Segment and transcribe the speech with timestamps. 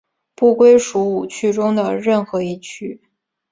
[0.33, 3.03] 不归属五趣中的任何一趣。